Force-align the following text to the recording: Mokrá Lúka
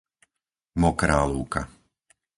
Mokrá 0.81 1.19
Lúka 1.33 1.61